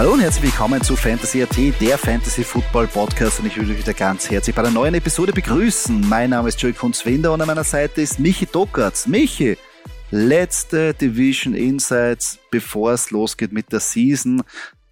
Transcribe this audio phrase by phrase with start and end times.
[0.00, 3.80] Hallo und herzlich willkommen zu Fantasy AT, der Fantasy Football Podcast und ich würde euch
[3.80, 6.08] wieder ganz herzlich bei einer neuen Episode begrüßen.
[6.08, 9.06] Mein Name ist Joey Kunzwinder und an meiner Seite ist Michi Dockertz.
[9.06, 9.58] Michi,
[10.10, 14.42] letzte Division Insights, bevor es losgeht mit der Season.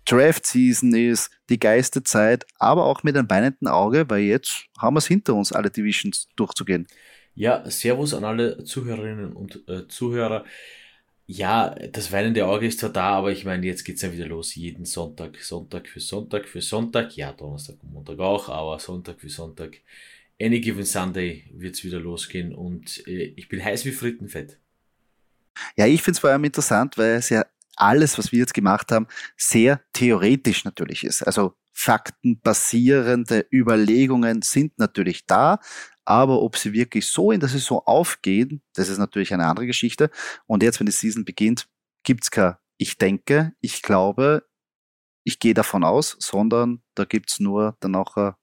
[0.04, 4.92] Draft Season ist, die geiste Zeit, aber auch mit einem weinenden Auge, weil jetzt haben
[4.92, 6.86] wir es hinter uns, alle Divisions durchzugehen.
[7.34, 10.44] Ja, Servus an alle Zuhörerinnen und äh, Zuhörer.
[11.30, 14.54] Ja, das weinende Auge ist zwar da, aber ich meine, jetzt geht's ja wieder los.
[14.54, 17.14] Jeden Sonntag, Sonntag für Sonntag für Sonntag.
[17.16, 19.76] Ja, Donnerstag und Montag auch, aber Sonntag für Sonntag.
[20.40, 24.58] Any given Sunday wird's wieder losgehen und äh, ich bin heiß wie Frittenfett.
[25.76, 27.44] Ja, ich finde es vor allem interessant, weil es ja
[27.76, 29.06] alles, was wir jetzt gemacht haben,
[29.36, 31.22] sehr theoretisch natürlich ist.
[31.22, 35.60] Also faktenbasierende Überlegungen sind natürlich da,
[36.04, 40.10] aber ob sie wirklich so in der Saison aufgehen, das ist natürlich eine andere Geschichte.
[40.46, 41.68] Und jetzt, wenn die Season beginnt,
[42.02, 44.44] gibt's kein Ich denke, ich glaube,
[45.22, 48.36] ich gehe davon aus, sondern da gibt's nur dann nachher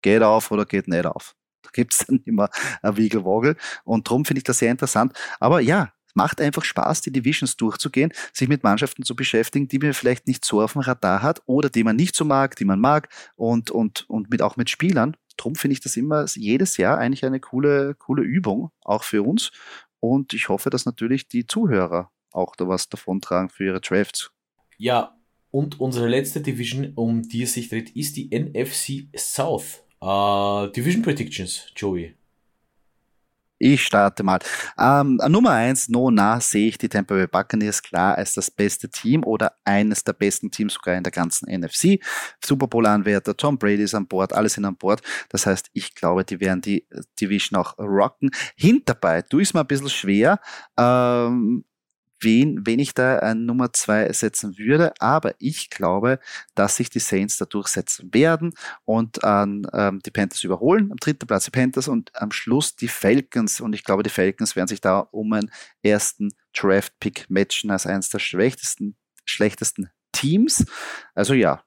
[0.00, 1.34] geht auf oder geht nicht auf.
[1.62, 2.48] Da gibt's dann immer
[2.82, 3.56] ein Wiegelwogel.
[3.82, 5.18] Und darum finde ich das sehr interessant.
[5.40, 9.94] Aber ja, macht einfach Spaß, die Divisions durchzugehen, sich mit Mannschaften zu beschäftigen, die man
[9.94, 12.80] vielleicht nicht so auf dem Radar hat oder die man nicht so mag, die man
[12.80, 16.98] mag und, und, und mit, auch mit Spielern, drum finde ich das immer jedes Jahr
[16.98, 19.52] eigentlich eine coole, coole Übung, auch für uns.
[20.00, 24.32] Und ich hoffe, dass natürlich die Zuhörer auch da was davon tragen für ihre Drafts.
[24.76, 25.16] Ja,
[25.50, 29.84] und unsere letzte Division, um die es sich dreht, ist die NFC South.
[30.02, 32.17] Uh, Division Predictions, Joey.
[33.60, 34.38] Ich starte mal.
[34.78, 38.88] Ähm, Nummer eins, no nah sehe ich die Tampa Bay Buccaneers klar als das beste
[38.88, 41.98] Team oder eines der besten Teams sogar in der ganzen NFC.
[42.44, 45.02] Super Bowl Anwärter, Tom Brady ist an Bord, alle sind an Bord.
[45.28, 46.86] Das heißt, ich glaube, die werden die
[47.20, 48.30] Division auch rocken.
[48.56, 50.38] Hinterbei ich es mal ein bisschen schwer.
[50.78, 51.64] Ähm,
[52.20, 54.92] wen, wen ich da an Nummer zwei setzen würde.
[54.98, 56.18] Aber ich glaube,
[56.54, 58.54] dass sich die Saints da durchsetzen werden
[58.84, 60.90] und an ähm, die Panthers überholen.
[60.90, 63.60] Am dritten Platz die Panthers und am Schluss die Falcons.
[63.60, 65.50] Und ich glaube, die Falcons werden sich da um einen
[65.82, 70.64] ersten Draft-Pick matchen als eines der schlechtesten, schlechtesten Teams.
[71.14, 71.62] Also ja,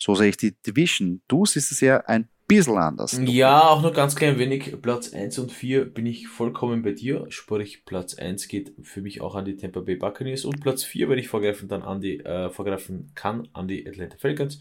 [0.00, 1.22] so sehe ich die Division.
[1.28, 3.20] Du siehst es ja ein bisschen anders.
[3.24, 4.74] Ja, auch nur ganz klein wenig.
[4.82, 7.26] Platz 1 und 4 bin ich vollkommen bei dir.
[7.28, 11.08] Sprich, Platz 1 geht für mich auch an die Tampa Bay Buccaneers und Platz 4,
[11.08, 14.60] wenn ich vorgreifen dann an die, äh, vorgreifen kann, an die Atlanta Falcons.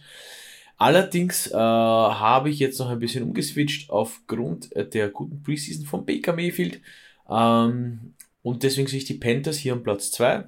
[0.78, 6.34] Allerdings äh, habe ich jetzt noch ein bisschen umgeswitcht aufgrund der guten Preseason von Baker
[6.34, 6.82] Mayfield.
[7.30, 10.46] Ähm, und deswegen sehe ich die Panthers hier am Platz 2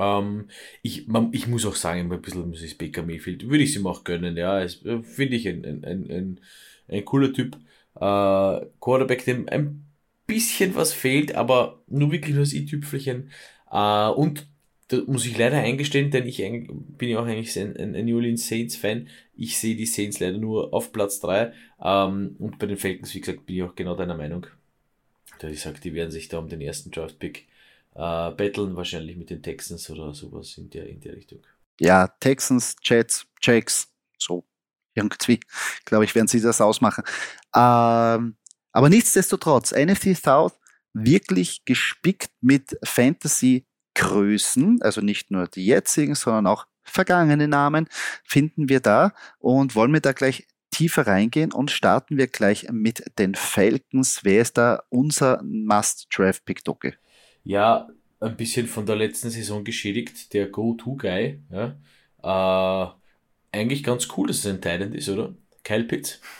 [0.00, 0.48] ähm,
[0.82, 2.74] ich, man, ich muss auch sagen, ein bisschen Mrs.
[2.74, 4.60] Baker Mayfield würde ich sie auch gönnen, ja.
[4.62, 4.68] Äh,
[5.02, 6.40] finde ich ein, ein, ein, ein,
[6.88, 7.56] ein cooler Typ.
[7.96, 9.84] Äh, Quarterback, dem ein
[10.26, 13.30] bisschen was fehlt, aber nur wirklich nur das i-Tüpfelchen.
[13.70, 14.46] Äh, und
[14.88, 18.48] da muss ich leider eingestehen, denn ich bin ja auch eigentlich ein, ein New Orleans
[18.48, 19.08] Saints Fan.
[19.36, 21.52] Ich sehe die Saints leider nur auf Platz 3.
[21.82, 24.46] Ähm, und bei den Falcons, wie gesagt, bin ich auch genau deiner Meinung.
[25.38, 27.46] Da ich sage, die werden sich da um den ersten Draft Pick
[27.94, 31.40] äh, battlen wahrscheinlich mit den Texans oder sowas in der, in der Richtung.
[31.78, 34.44] Ja, Texans, Jets, Jacks, so
[34.94, 35.40] irgendwie,
[35.84, 37.04] glaube ich, werden sie das ausmachen.
[37.54, 38.36] Ähm,
[38.72, 40.58] aber nichtsdestotrotz, NFT South
[40.92, 47.88] wirklich gespickt mit Fantasy-Größen, also nicht nur die jetzigen, sondern auch vergangene Namen
[48.24, 53.18] finden wir da und wollen wir da gleich tiefer reingehen und starten wir gleich mit
[53.18, 54.20] den Falcons.
[54.22, 56.94] Wer ist da unser Must-Draft-Pick, Docke?
[57.44, 57.88] Ja,
[58.20, 61.40] ein bisschen von der letzten Saison geschädigt, der Go-To-Guy.
[61.50, 61.76] Ja.
[62.22, 62.90] Äh,
[63.52, 65.34] eigentlich ganz cool, dass es ein Thailand ist, oder?
[65.64, 66.20] Kyle Pitts.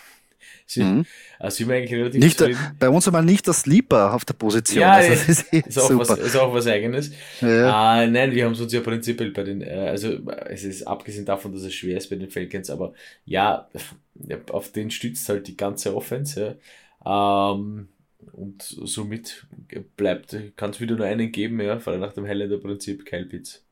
[0.66, 1.04] Sie, mhm.
[1.40, 4.34] also sind wir eigentlich relativ nicht der, Bei uns einmal nicht der Sleeper auf der
[4.34, 4.82] Position.
[4.82, 7.10] Ja, also, das ist, ist, auch was, ist auch was Eigenes.
[7.40, 8.04] Ja.
[8.04, 11.24] Äh, nein, wir haben es uns ja prinzipiell bei den, äh, also es ist abgesehen
[11.24, 12.92] davon, dass es schwer ist bei den Falcons, aber
[13.24, 13.68] ja,
[14.52, 16.58] auf den stützt halt die ganze Offense.
[17.04, 17.52] Ja.
[17.52, 17.88] Ähm,
[18.32, 19.46] und somit
[19.96, 23.64] bleibt, kann es wieder nur einen geben, ja, vor allem nach dem Highlander-Prinzip, Kyle Pitts.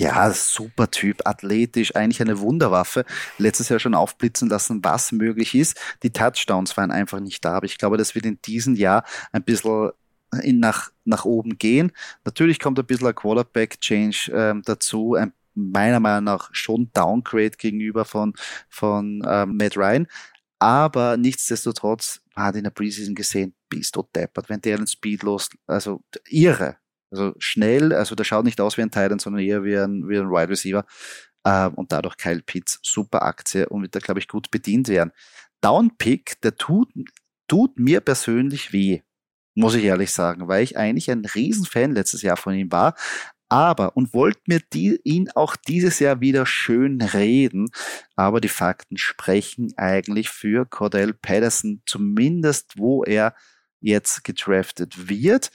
[0.00, 3.04] Ja, super Typ, athletisch, eigentlich eine Wunderwaffe.
[3.36, 5.76] Letztes Jahr schon aufblitzen lassen, was möglich ist.
[6.04, 9.42] Die Touchdowns waren einfach nicht da, aber ich glaube, das wird in diesem Jahr ein
[9.42, 9.90] bisschen
[10.42, 11.90] in nach, nach oben gehen.
[12.24, 18.04] Natürlich kommt ein bisschen ein Quarterback-Change ähm, dazu, ein meiner Meinung nach schon Downgrade gegenüber
[18.04, 18.34] von,
[18.68, 20.06] von ähm, Matt Ryan.
[20.58, 25.50] Aber nichtsdestotrotz hat in der Preseason gesehen, bist du deppert, wenn der einen Speed los,
[25.66, 26.76] also irre.
[27.10, 30.18] Also schnell, also der schaut nicht aus wie ein Titan, sondern eher wie ein, wie
[30.18, 30.84] ein Wide Receiver.
[31.44, 35.12] Äh, und dadurch Kyle Pitts, super Aktie und wird da, glaube ich, gut bedient werden.
[35.60, 36.92] Downpick, der tut,
[37.48, 39.02] tut mir persönlich weh,
[39.54, 42.94] muss ich ehrlich sagen, weil ich eigentlich ein Riesenfan letztes Jahr von ihm war.
[43.48, 47.70] Aber und wollte mir die, ihn auch dieses Jahr wieder schön reden,
[48.16, 53.34] aber die Fakten sprechen eigentlich für Cordell Patterson, zumindest wo er
[53.80, 55.50] jetzt gedraftet wird.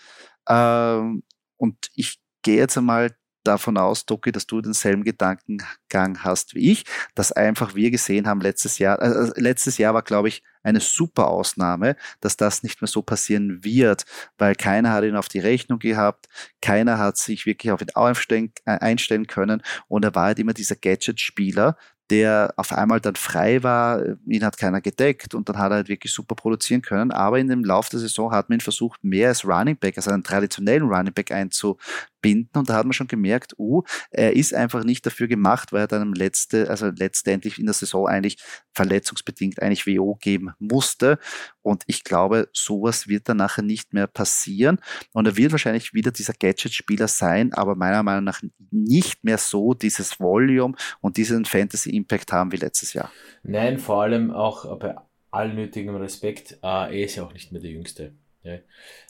[0.47, 1.23] Ähm,
[1.57, 6.85] und ich gehe jetzt einmal davon aus, Doki, dass du denselben Gedankengang hast wie ich,
[7.15, 11.27] dass einfach wir gesehen haben letztes Jahr, äh, letztes Jahr war, glaube ich, eine super
[11.27, 14.05] Ausnahme, dass das nicht mehr so passieren wird,
[14.37, 16.27] weil keiner hat ihn auf die Rechnung gehabt,
[16.61, 20.53] keiner hat sich wirklich auf ihn einstellen, äh, einstellen können und er war halt immer
[20.53, 21.77] dieser Gadget-Spieler,
[22.13, 25.89] der auf einmal dann frei war, ihn hat keiner gedeckt und dann hat er halt
[25.89, 27.09] wirklich super produzieren können.
[27.09, 30.11] Aber in dem Lauf der Saison hat man ihn versucht, mehr als Running Back, also
[30.11, 33.81] einen traditionellen Running Back einzubinden und da hat man schon gemerkt, uh,
[34.11, 38.07] er ist einfach nicht dafür gemacht, weil er dann letzte, also letztendlich in der Saison
[38.07, 38.37] eigentlich
[38.73, 41.17] verletzungsbedingt eigentlich WO geben musste
[41.63, 44.79] und ich glaube, sowas wird dann nachher nicht mehr passieren
[45.13, 49.73] und er wird wahrscheinlich wieder dieser Gadget-Spieler sein, aber meiner Meinung nach nicht mehr so
[49.73, 53.11] dieses Volume und diesen Fantasy Impact haben wie letztes Jahr.
[53.43, 54.95] Nein, vor allem auch bei
[55.31, 58.13] allnötigem Respekt, äh, er ist ja auch nicht mehr der Jüngste.
[58.43, 58.53] Ja.
[58.53, 58.61] Äh,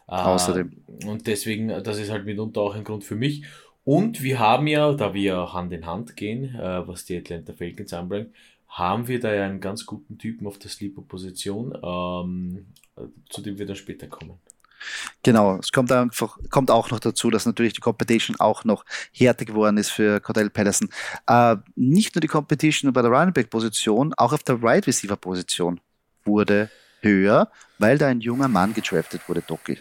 [0.08, 0.84] Außerdem.
[1.06, 3.44] Und deswegen, das ist halt mitunter auch ein Grund für mich.
[3.84, 7.94] Und wir haben ja, da wir Hand in Hand gehen, äh, was die Atlanta Falcons
[7.94, 8.34] anbringt,
[8.74, 12.66] haben wir da ja einen ganz guten Typen auf der Sleeper-Position, ähm,
[13.30, 14.40] zu dem wir dann später kommen.
[15.22, 18.84] Genau, es kommt einfach, kommt auch noch dazu, dass natürlich die Competition auch noch
[19.14, 20.90] härter geworden ist für Cordell Patterson.
[21.28, 25.16] Äh, nicht nur die Competition bei der Running Back Position, auch auf der Right Receiver
[25.16, 25.80] Position
[26.26, 26.70] wurde
[27.02, 29.78] höher, weil da ein junger Mann gedraftet wurde, Doki.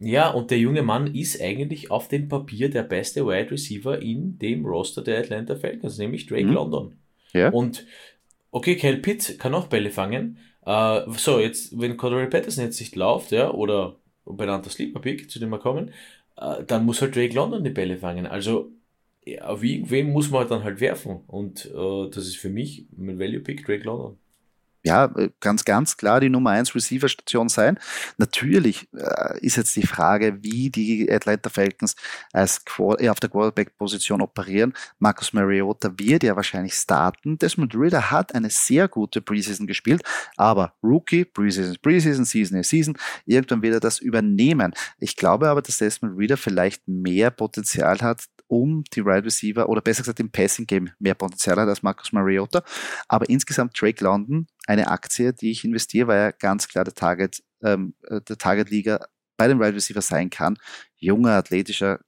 [0.00, 4.38] Ja, und der junge Mann ist eigentlich auf dem Papier der beste Wide Receiver in
[4.38, 6.52] dem Roster der Atlanta Falcons, nämlich Drake mhm.
[6.52, 6.96] London.
[7.32, 7.50] Ja.
[7.50, 7.86] Und
[8.54, 10.38] okay, Cal Pitt kann auch Bälle fangen.
[10.66, 15.38] Uh, so, jetzt, wenn Cordell Patterson jetzt nicht läuft, ja, oder benannter Sleeper Pick, zu
[15.38, 15.92] dem wir kommen,
[16.36, 18.26] äh, dann muss halt Drake London die Bälle fangen.
[18.26, 18.72] Also
[19.42, 21.22] auf irgendwen muss man halt dann halt werfen.
[21.26, 24.18] Und äh, das ist für mich mein Value Pick Drake London
[24.84, 27.78] ja, äh, ganz, ganz klar die Nummer 1 Receiver-Station sein.
[28.18, 31.96] Natürlich äh, ist jetzt die Frage, wie die Atlanta Falcons
[32.32, 32.62] als
[32.98, 34.74] äh, auf der Quarterback-Position operieren.
[34.98, 37.38] Marcus Mariota wird ja wahrscheinlich starten.
[37.38, 40.02] Desmond Ritter hat eine sehr gute Preseason gespielt,
[40.36, 44.74] aber Rookie, Preseason, Preseason, Season, Season, irgendwann wird er das übernehmen.
[44.98, 49.80] Ich glaube aber, dass Desmond Ritter vielleicht mehr Potenzial hat, um die Wide Receiver oder
[49.80, 52.62] besser gesagt im Passing Game mehr Potenzial hat als Marcus Mariota.
[53.08, 57.42] Aber insgesamt Drake London, eine Aktie, die ich investiere, weil er ganz klar der Target,
[57.62, 59.06] ähm, äh, der Target Liga
[59.36, 60.56] bei den Wide Receiver sein kann.
[60.96, 62.00] Junger, athletischer,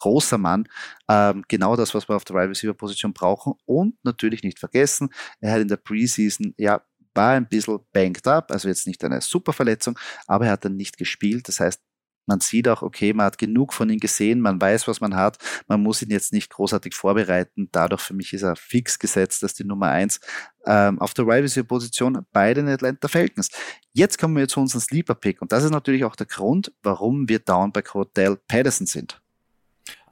[0.00, 0.68] großer Mann.
[1.08, 3.54] Ähm, genau das, was wir auf der Wide Receiver Position brauchen.
[3.64, 5.10] Und natürlich nicht vergessen,
[5.40, 6.82] er hat in der Preseason ja
[7.14, 10.76] war ein bisschen banked up, also jetzt nicht eine super Verletzung, aber er hat dann
[10.76, 11.48] nicht gespielt.
[11.48, 11.82] Das heißt,
[12.26, 15.38] man sieht auch, okay, man hat genug von ihm gesehen, man weiß, was man hat,
[15.66, 17.68] man muss ihn jetzt nicht großartig vorbereiten.
[17.72, 20.20] Dadurch für mich ist er fix gesetzt dass die Nummer eins
[20.66, 23.50] ähm, auf der Wide Receiver Position bei den Atlanta Falcons.
[23.92, 27.28] Jetzt kommen wir zu unserem Sleeper Pick und das ist natürlich auch der Grund, warum
[27.28, 29.20] wir down bei Cordell Patterson sind.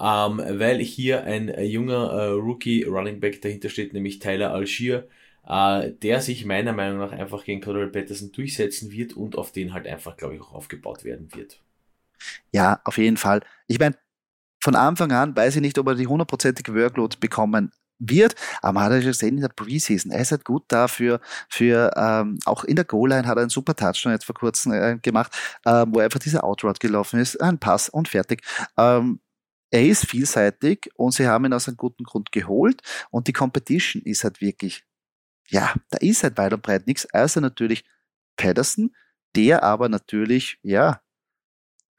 [0.00, 5.08] Ähm, weil hier ein äh, junger äh, Rookie Running Back dahinter steht, nämlich Tyler Algier,
[5.46, 9.72] äh, der sich meiner Meinung nach einfach gegen Cordell Patterson durchsetzen wird und auf den
[9.72, 11.60] halt einfach, glaube ich, auch aufgebaut werden wird.
[12.52, 13.40] Ja, auf jeden Fall.
[13.66, 13.96] Ich meine,
[14.62, 18.84] von Anfang an weiß ich nicht, ob er die hundertprozentige Workload bekommen wird, aber man
[18.84, 22.64] hat ja schon gesehen in der Preseason, er ist halt gut dafür, für, ähm, auch
[22.64, 25.32] in der Goal-Line hat er einen super Touchdown jetzt vor kurzem äh, gemacht,
[25.64, 28.42] äh, wo einfach dieser Outroute gelaufen ist, ein Pass und fertig.
[28.78, 29.20] Ähm,
[29.70, 34.02] er ist vielseitig und sie haben ihn aus einem guten Grund geholt und die Competition
[34.02, 34.84] ist halt wirklich,
[35.48, 37.84] ja, da ist halt weit und breit nichts, außer natürlich
[38.36, 38.94] Patterson,
[39.36, 41.00] der aber natürlich, ja,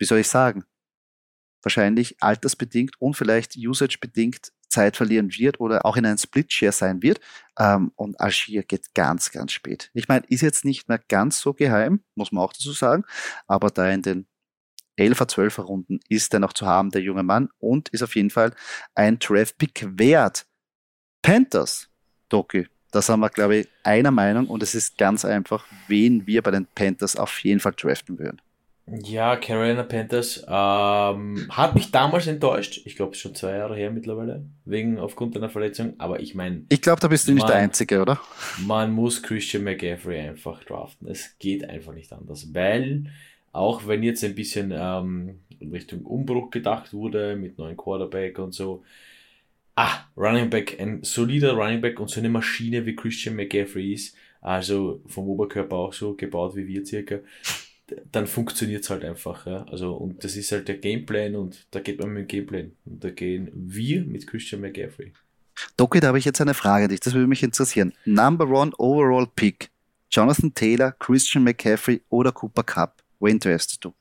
[0.01, 0.63] wie soll ich sagen,
[1.62, 7.20] wahrscheinlich altersbedingt und vielleicht usage-bedingt Zeit verlieren wird oder auch in einem Split-Share sein wird.
[7.60, 9.91] Ähm, und Algier geht ganz, ganz spät.
[9.93, 13.03] Ich meine, ist jetzt nicht mehr ganz so geheim, muss man auch dazu sagen,
[13.46, 14.27] aber da in den
[14.98, 18.31] 11er, 12er Runden ist er noch zu haben, der junge Mann, und ist auf jeden
[18.31, 18.55] Fall
[18.96, 20.48] ein Draft-Pick wert.
[21.22, 21.89] Panthers,
[22.27, 26.41] Doki, das haben wir, glaube ich, einer Meinung und es ist ganz einfach, wen wir
[26.41, 28.41] bei den Panthers auf jeden Fall draften würden.
[29.03, 32.81] Ja, Carolina Panthers ähm, hat mich damals enttäuscht.
[32.86, 35.93] Ich glaube, schon zwei Jahre her mittlerweile, wegen aufgrund einer Verletzung.
[35.98, 36.63] Aber ich meine.
[36.69, 38.19] Ich glaube, da bist du nicht man, der Einzige, oder?
[38.65, 41.07] Man muss Christian McGaffrey einfach draften.
[41.07, 43.05] Es geht einfach nicht anders, weil
[43.53, 48.53] auch wenn jetzt ein bisschen ähm, in Richtung Umbruch gedacht wurde mit neuen Quarterback und
[48.53, 48.83] so.
[49.75, 54.15] Ah, Running Back, ein solider Running Back und so eine Maschine wie Christian McGaffrey ist,
[54.41, 57.19] also vom Oberkörper auch so gebaut wie wir circa
[58.12, 59.45] dann funktioniert es halt einfach.
[59.45, 59.65] Ja?
[59.71, 62.71] Also, und das ist halt der Gameplan und da geht man mit dem Gameplan.
[62.86, 65.13] Und da gehen wir mit Christian McCaffrey.
[65.77, 67.93] Doki, da habe ich jetzt eine Frage an dich, das würde mich interessieren.
[68.05, 69.69] Number one overall pick,
[70.10, 73.03] Jonathan Taylor, Christian McCaffrey oder Cooper Cup?
[73.19, 73.93] Wen dressst du?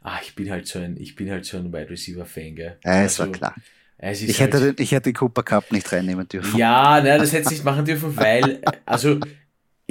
[0.00, 2.78] Ah, ich bin halt so ein, ich bin halt so ein Wide Receiver Fan, gell?
[2.84, 3.54] Ja, es also, war klar.
[3.98, 6.58] ich, halt, hätte, ich hätte den Cooper Cup nicht reinnehmen dürfen.
[6.58, 9.20] Ja, nein, das hätte ich nicht machen dürfen, weil, also,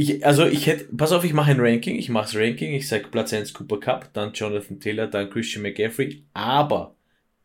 [0.01, 2.87] ich, also ich hätte, pass auf, ich mache ein Ranking, ich mache das Ranking, ich
[2.87, 6.95] sage Platz 1 Cooper Cup, dann Jonathan Taylor, dann Christian McCaffrey, aber,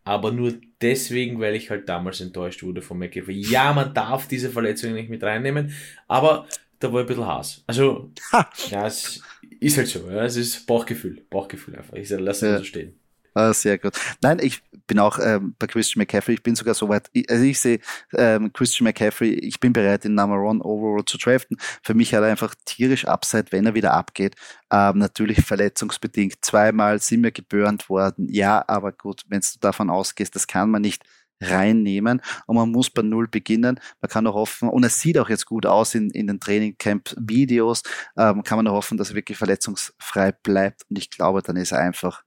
[0.04, 3.38] aber nur deswegen, weil ich halt damals enttäuscht wurde von McCaffrey.
[3.38, 5.72] Ja, man darf diese Verletzungen nicht mit reinnehmen,
[6.08, 6.46] aber
[6.78, 7.62] da war ein bisschen Hass.
[7.66, 8.48] Also, ha.
[8.70, 9.20] ja, es
[9.60, 11.94] ist halt so, ja, es ist Bauchgefühl, Bauchgefühl einfach.
[11.94, 12.58] Ich lasse es ja.
[12.58, 12.98] so stehen.
[13.38, 13.93] Ah, sehr gut.
[14.23, 17.61] Nein, ich bin auch ähm, bei Christian McCaffrey, ich bin sogar so weit, also ich
[17.61, 17.81] sehe
[18.14, 21.59] ähm, Christian McCaffrey, ich bin bereit, den Number One Overall zu draften.
[21.83, 24.37] Für mich hat er einfach tierisch Upside, wenn er wieder abgeht.
[24.73, 26.37] Ähm, natürlich verletzungsbedingt.
[26.40, 28.26] Zweimal sind wir geburnt worden.
[28.31, 31.02] Ja, aber gut, wenn du davon ausgehst, das kann man nicht
[31.43, 33.78] reinnehmen und man muss bei Null beginnen.
[34.00, 37.83] Man kann auch hoffen, und es sieht auch jetzt gut aus in, in den Trainingcamp-Videos,
[38.16, 41.73] ähm, kann man auch hoffen, dass er wirklich verletzungsfrei bleibt und ich glaube, dann ist
[41.73, 42.23] er einfach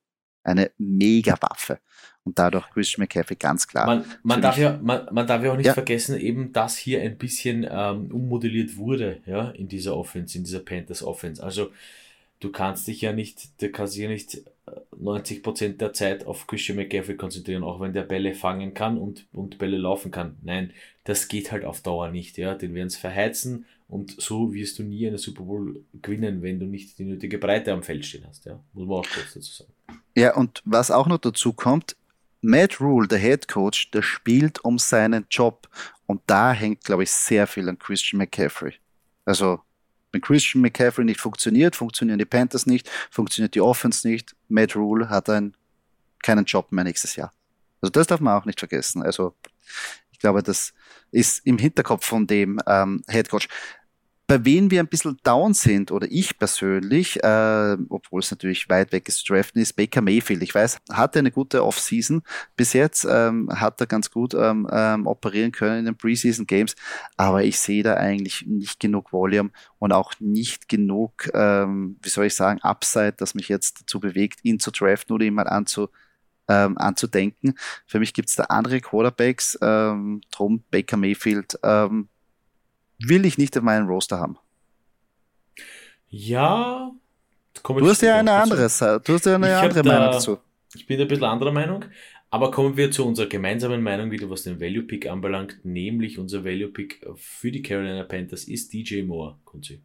[0.49, 1.79] eine Mega-Waffe.
[2.23, 3.85] Und dadurch Christian McCaffrey ganz klar.
[3.85, 5.73] Man, man darf, ja, man, man darf ja auch nicht ja.
[5.73, 10.59] vergessen, eben, dass hier ein bisschen ähm, ummodelliert wurde, ja, in dieser Offense, in dieser
[10.59, 11.41] Panthers Offense.
[11.41, 11.71] Also,
[12.39, 14.43] du kannst dich ja nicht, du kannst dich ja nicht
[15.01, 19.25] 90% äh, der Zeit auf Christian McCaffrey konzentrieren, auch wenn der Bälle fangen kann und,
[19.31, 20.37] und Bälle laufen kann.
[20.43, 20.73] Nein,
[21.09, 22.53] das geht halt auf Dauer nicht, ja.
[22.55, 26.65] Den werden es verheizen und so wirst du nie eine Super Bowl gewinnen, wenn du
[26.65, 28.59] nicht die nötige Breite am Feld stehen hast, ja.
[28.73, 29.73] Muss man auch kurz dazu sagen.
[30.15, 31.95] Ja, und was auch noch dazu kommt,
[32.41, 35.67] Matt Rule, der Head Coach, der spielt um seinen Job.
[36.05, 38.73] Und da hängt, glaube ich, sehr viel an Christian McCaffrey.
[39.25, 39.59] Also,
[40.11, 44.35] wenn Christian McCaffrey nicht funktioniert, funktionieren die Panthers nicht, funktioniert die Offense nicht.
[44.47, 45.55] Matt Rule hat einen,
[46.23, 47.33] keinen Job mehr nächstes Jahr.
[47.81, 49.03] Also, das darf man auch nicht vergessen.
[49.03, 49.35] Also,
[50.19, 50.73] ich glaube, das
[51.11, 53.47] ist im Hinterkopf von dem ähm, Head Coach.
[54.27, 58.91] Bei wem wir ein bisschen down sind, oder ich persönlich, äh, obwohl es natürlich weit
[58.91, 60.43] weg ist zu draften, ist Baker Mayfield.
[60.43, 62.21] Ich weiß, hatte eine gute Offseason?
[62.57, 66.75] Bis jetzt, ähm, hat er ganz gut ähm, ähm, operieren können in den Preseason Games,
[67.15, 72.25] aber ich sehe da eigentlich nicht genug Volume und auch nicht genug, ähm, wie soll
[72.25, 75.87] ich sagen, Upside, das mich jetzt dazu bewegt, ihn zu draften oder ihn mal anzu,
[76.49, 77.55] ähm, anzudenken.
[77.85, 82.09] Für mich gibt es da andere Quarterbacks, ähm, drum Baker Mayfield ähm,
[82.99, 84.37] will ich nicht auf meinen Roster haben.
[86.09, 86.91] Ja.
[87.63, 88.67] Du hast ja eine andere,
[89.03, 90.39] du hast ja eine andere Meinung dazu.
[90.75, 91.85] Ich bin ein bisschen anderer Meinung,
[92.29, 96.45] aber kommen wir zu unserer gemeinsamen Meinung wieder, was den Value Pick anbelangt, nämlich unser
[96.45, 99.81] Value Pick für die Carolina Panthers ist DJ Moore, Kunzi.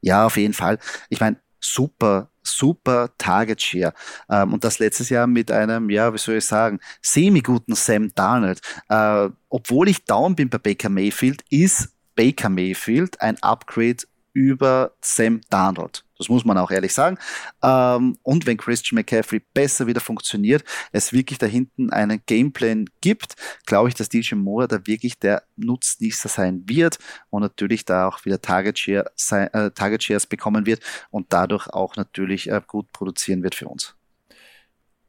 [0.00, 0.78] Ja, auf jeden Fall.
[1.10, 3.94] Ich meine, super, super Target Share.
[4.30, 8.60] Ähm, und das letztes Jahr mit einem, ja, wie soll ich sagen, semi-guten Sam Darnold.
[8.88, 14.04] Äh, obwohl ich down bin bei Baker Mayfield, ist Baker Mayfield ein Upgrade
[14.38, 16.04] über Sam Darnold.
[16.16, 17.18] Das muss man auch ehrlich sagen.
[17.60, 23.34] Ähm, und wenn Christian McCaffrey besser wieder funktioniert, es wirklich da hinten einen Gameplan gibt,
[23.66, 26.98] glaube ich, dass DJ Moore da wirklich der Nutznießer sein wird
[27.30, 31.96] und natürlich da auch wieder Target, Share, äh, Target Shares bekommen wird und dadurch auch
[31.96, 33.96] natürlich äh, gut produzieren wird für uns.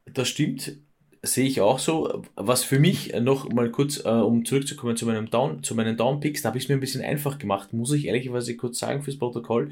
[0.05, 0.79] Das stimmt
[1.22, 2.24] sehe ich auch so.
[2.36, 6.42] Was für mich noch mal kurz, äh, um zurückzukommen zu meinem Down, zu meinen Downpicks,
[6.42, 9.18] da habe ich es mir ein bisschen einfach gemacht, muss ich ehrlicherweise kurz sagen fürs
[9.18, 9.72] Protokoll.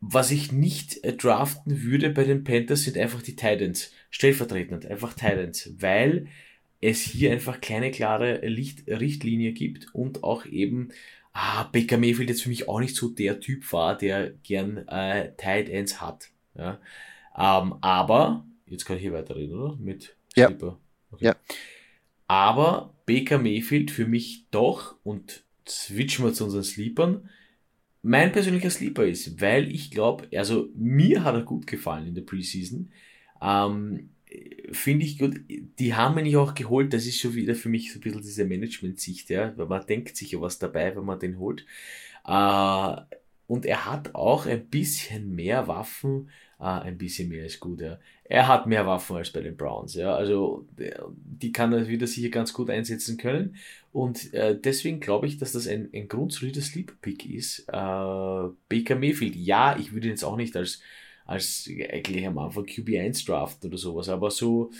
[0.00, 3.92] Was ich nicht äh, draften würde bei den Panthers sind einfach die Titans.
[4.10, 6.28] Stellvertretend, einfach Titans, weil
[6.80, 10.90] es hier einfach keine klare Licht Richtlinie gibt und auch eben
[11.32, 15.32] ah, Baker Mayfield jetzt für mich auch nicht so der Typ war, der gern äh,
[15.36, 16.30] Tight hat.
[16.56, 16.80] Ja.
[17.36, 19.76] Ähm, aber, jetzt kann ich hier weiterreden, oder?
[19.76, 20.50] Mit ja.
[21.10, 21.24] Okay.
[21.24, 21.36] ja.
[22.26, 27.28] Aber Baker Mayfield für mich doch, und switchen wir zu unseren Sleepern,
[28.02, 32.22] mein persönlicher Sleeper ist, weil ich glaube, also mir hat er gut gefallen in der
[32.22, 32.90] Preseason.
[33.42, 34.10] Ähm,
[34.72, 35.40] Finde ich gut.
[35.78, 36.92] Die haben mich auch geholt.
[36.92, 40.16] Das ist schon wieder für mich so ein bisschen diese Management-Sicht, ja, weil man denkt
[40.16, 41.64] sich ja was dabei, wenn man den holt.
[42.26, 42.96] Äh,
[43.48, 47.98] und er hat auch ein bisschen mehr Waffen, äh, ein bisschen mehr ist gut, ja
[48.28, 49.94] er hat mehr Waffen als bei den Browns.
[49.94, 53.56] Ja, also die kann er wieder sicher ganz gut einsetzen können.
[53.90, 57.60] Und äh, deswegen glaube ich, dass das ein, ein grundsolider Sleeper Pick ist.
[57.68, 60.82] Äh, Baker Mayfield, ja, ich würde ihn jetzt auch nicht als,
[61.24, 64.70] als eigentlich am Anfang QB1 draften oder sowas, aber so,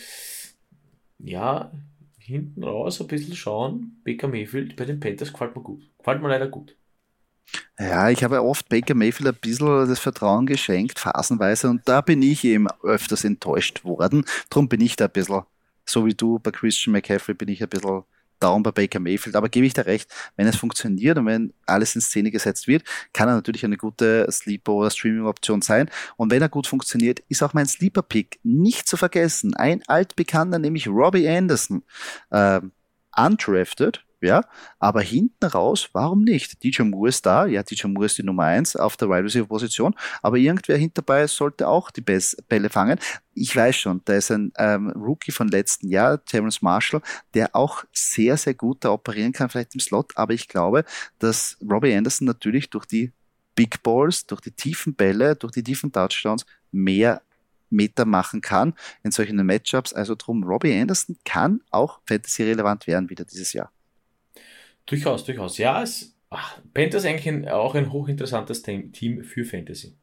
[1.18, 1.72] ja,
[2.18, 3.96] hinten raus ein bisschen schauen.
[4.04, 5.88] Baker Mayfield bei den Panthers gefällt mir gut.
[5.96, 6.77] Gefällt mir leider gut.
[7.78, 12.22] Ja, ich habe oft Baker Mayfield ein bisschen das Vertrauen geschenkt, phasenweise, und da bin
[12.22, 14.24] ich eben öfters enttäuscht worden.
[14.50, 15.42] Darum bin ich da ein bisschen,
[15.84, 18.02] so wie du bei Christian McCaffrey, bin ich ein bisschen
[18.40, 19.36] down bei Baker Mayfield.
[19.36, 22.84] Aber gebe ich dir recht, wenn es funktioniert und wenn alles in Szene gesetzt wird,
[23.12, 25.90] kann er natürlich eine gute Sleeper- oder Streaming-Option sein.
[26.16, 29.54] Und wenn er gut funktioniert, ist auch mein Sleeper-Pick nicht zu vergessen.
[29.54, 31.82] Ein altbekannter, nämlich Robbie Anderson.
[32.30, 32.72] Ähm,
[33.16, 34.42] undrafted, ja,
[34.78, 36.62] aber hinten raus, warum nicht?
[36.62, 39.46] DJ Moore ist da, ja, DJ Moore ist die Nummer eins auf der Wide Receiver
[39.46, 42.98] Position, aber irgendwer hinterbei sollte auch die Bälle fangen.
[43.34, 47.00] Ich weiß schon, da ist ein ähm, Rookie von letzten Jahr, Terrence Marshall,
[47.34, 50.84] der auch sehr, sehr gut da operieren kann, vielleicht im Slot, aber ich glaube,
[51.20, 53.12] dass Robbie Anderson natürlich durch die
[53.54, 57.22] Big Balls, durch die tiefen Bälle, durch die tiefen Touchdowns mehr
[57.70, 59.92] Meter machen kann in solchen Matchups.
[59.92, 63.70] Also drum, Robbie Anderson kann auch Fantasy relevant werden wieder dieses Jahr.
[64.88, 65.58] Durchaus, durchaus.
[65.58, 69.96] Ja, es, ach, Panthers eigentlich ein, auch ein hochinteressantes Team für Fantasy.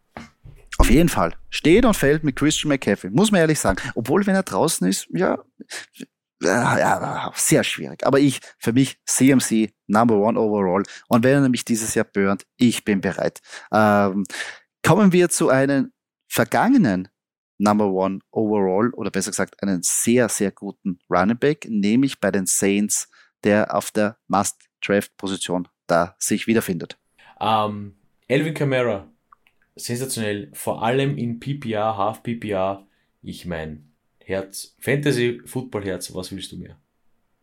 [0.78, 1.34] Auf jeden Fall.
[1.50, 3.78] Steht und fällt mit Christian McCaffrey, muss man ehrlich sagen.
[3.96, 5.44] Obwohl, wenn er draußen ist, ja,
[6.42, 8.06] ja, sehr schwierig.
[8.06, 10.84] Aber ich, für mich, CMC, Number One Overall.
[11.08, 13.42] Und wenn er nämlich dieses Jahr burnt, ich bin bereit.
[13.72, 14.26] Ähm,
[14.84, 15.92] kommen wir zu einem
[16.28, 17.08] vergangenen
[17.58, 22.46] Number One Overall oder besser gesagt einen sehr, sehr guten Running Back, nämlich bei den
[22.46, 23.10] Saints,
[23.44, 24.18] der auf der
[24.86, 26.98] Must-Draft-Position da sich wiederfindet.
[27.40, 27.96] Um, ähm,
[28.28, 29.12] Elvin Kamara,
[29.76, 32.88] sensationell, vor allem in PPR, Half PPR.
[33.22, 36.80] Ich mein Herz, Fantasy Football Herz, was willst du mehr?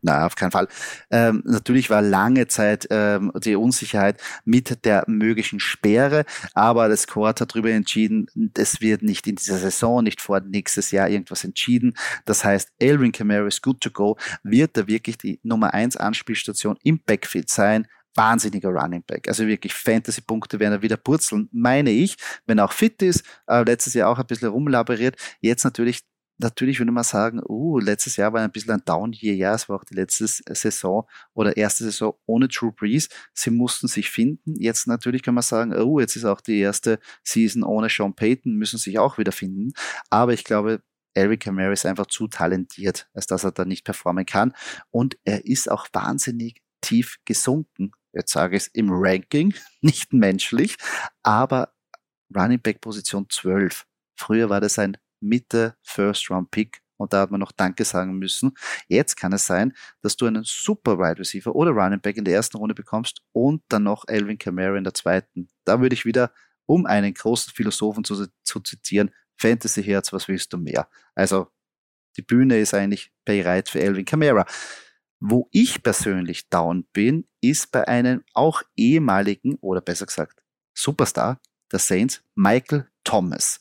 [0.04, 0.66] Nein, auf keinen Fall.
[1.11, 7.40] Ähm, natürlich war lange Zeit ähm, die Unsicherheit mit der möglichen Sperre, aber das Court
[7.40, 8.26] hat darüber entschieden,
[8.59, 11.94] es wird nicht in dieser Saison, nicht vor nächstes Jahr irgendwas entschieden.
[12.25, 16.76] Das heißt, Elvin Kamara ist good to go, wird da wirklich die Nummer eins Anspielstation
[16.82, 19.28] im Backfield sein, wahnsinniger Running Back.
[19.28, 22.16] Also wirklich Fantasy-Punkte werden er wieder purzeln, meine ich,
[22.47, 23.25] wenn er auch fit ist.
[23.47, 25.16] Äh, letztes Jahr auch ein bisschen rumlaboriert.
[25.40, 26.03] Jetzt natürlich
[26.38, 29.77] natürlich würde man sagen, uh, letztes Jahr war ein bisschen ein Down-Year, ja, es war
[29.77, 33.09] auch die letzte Saison oder erste Saison ohne Drew Brees.
[33.35, 34.61] Sie mussten sich finden.
[34.61, 38.55] Jetzt natürlich kann man sagen, oh, jetzt ist auch die erste Season ohne Sean Payton,
[38.55, 39.73] müssen sich auch wieder finden.
[40.11, 40.83] Aber ich glaube,
[41.14, 44.55] Eric Kamara ist einfach zu talentiert, als dass er da nicht performen kann.
[44.90, 47.92] Und er ist auch wahnsinnig tief gesunken.
[48.12, 50.77] Jetzt sage ich es im Ranking, nicht menschlich,
[51.23, 51.75] aber
[52.35, 53.87] Running Back Position 12.
[54.16, 58.18] Früher war das ein Mitte First Round Pick und da hat man noch Danke sagen
[58.18, 58.52] müssen.
[58.88, 62.35] Jetzt kann es sein, dass du einen super Wide Receiver oder Running Back in der
[62.35, 65.48] ersten Runde bekommst und dann noch Alvin Kamara in der zweiten.
[65.64, 66.32] Da würde ich wieder,
[66.66, 70.88] um einen großen Philosophen zu, zu zitieren, Fantasy Herz, was willst du mehr?
[71.14, 71.48] Also
[72.16, 74.46] die Bühne ist eigentlich bereit für Alvin Kamara.
[75.18, 80.42] Wo ich persönlich down bin, ist bei einem auch ehemaligen oder besser gesagt
[80.74, 83.61] Superstar der Saints, Michael Thomas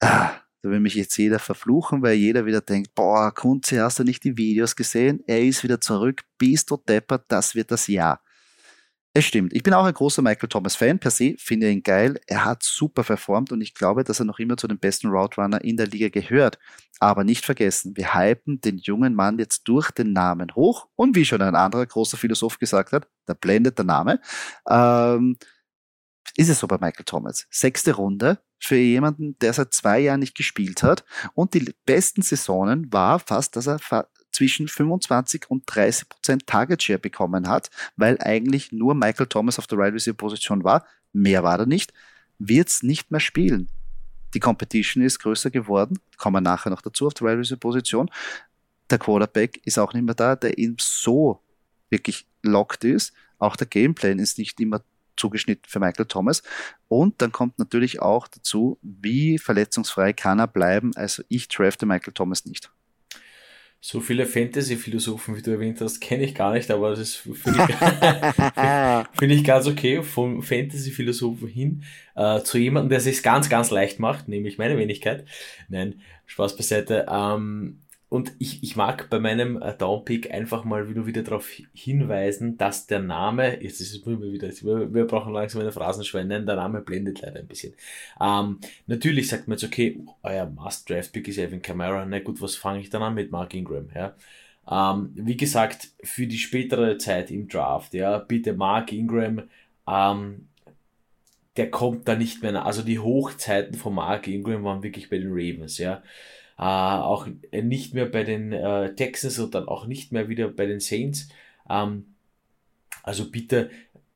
[0.00, 0.30] ah,
[0.62, 4.24] da will mich jetzt jeder verfluchen, weil jeder wieder denkt, boah, Kunze, hast du nicht
[4.24, 5.22] die Videos gesehen?
[5.26, 8.20] Er ist wieder zurück, bist du deppert, das wird das Jahr.
[9.14, 9.52] Es stimmt.
[9.52, 12.20] Ich bin auch ein großer Michael Thomas Fan per se, finde ihn geil.
[12.26, 15.40] Er hat super performt und ich glaube, dass er noch immer zu den besten Route
[15.40, 16.58] Runner in der Liga gehört.
[17.00, 21.24] Aber nicht vergessen, wir hypen den jungen Mann jetzt durch den Namen hoch und wie
[21.24, 24.20] schon ein anderer großer Philosoph gesagt hat, da blendet der Name.
[24.68, 25.36] Ähm,
[26.36, 27.46] ist es so bei Michael Thomas.
[27.50, 31.04] Sechste Runde für jemanden, der seit zwei Jahren nicht gespielt hat.
[31.34, 33.78] Und die besten Saisonen war fast, dass er
[34.32, 39.66] zwischen 25 und 30 Prozent Target Share bekommen hat, weil eigentlich nur Michael Thomas auf
[39.66, 40.84] der Right Receiver Position war.
[41.12, 41.92] Mehr war er nicht.
[42.38, 43.68] Wird's nicht mehr spielen.
[44.34, 45.98] Die Competition ist größer geworden.
[46.18, 48.10] Kommen wir nachher noch dazu auf der Right Receiver Position.
[48.90, 51.42] Der Quarterback ist auch nicht mehr da, der ihm so
[51.90, 53.12] wirklich locked ist.
[53.38, 54.82] Auch der Gameplan ist nicht immer
[55.18, 56.42] zugeschnitten für Michael Thomas.
[56.88, 60.92] Und dann kommt natürlich auch dazu, wie verletzungsfrei kann er bleiben.
[60.96, 62.70] Also ich drafte Michael Thomas nicht.
[63.80, 69.18] So viele Fantasy-Philosophen, wie du erwähnt hast, kenne ich gar nicht, aber das finde ich,
[69.18, 70.02] find ich ganz okay.
[70.02, 71.84] Vom Fantasy-Philosophen hin
[72.16, 75.26] äh, zu jemandem, der sich ganz, ganz leicht macht, nämlich meine Wenigkeit.
[75.68, 77.06] Nein, Spaß beiseite.
[77.08, 77.78] Ähm,
[78.10, 82.86] und ich, ich mag bei meinem äh, Downpick einfach mal wieder, wieder darauf hinweisen, dass
[82.86, 86.80] der Name, jetzt ist es immer wieder, wir, wir brauchen langsam eine Phrasenschweine, der Name
[86.80, 87.74] blendet leider ein bisschen.
[88.18, 92.80] Ähm, natürlich sagt man jetzt, okay, euer Must-Draft-Pick ist Evan Kamara, na gut, was fange
[92.80, 94.14] ich dann an mit Mark Ingram, ja?
[94.70, 99.42] Ähm, wie gesagt, für die spätere Zeit im Draft, ja, bitte Mark Ingram,
[99.86, 100.48] ähm,
[101.58, 102.64] der kommt da nicht mehr, nach.
[102.64, 106.02] also die Hochzeiten von Mark Ingram waren wirklich bei den Ravens, ja
[106.58, 110.66] äh, auch nicht mehr bei den äh, Texans und dann auch nicht mehr wieder bei
[110.66, 111.28] den Saints.
[111.70, 112.14] Ähm,
[113.02, 113.70] also bitte